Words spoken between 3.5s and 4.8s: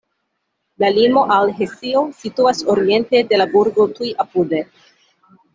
burgo tuj apude.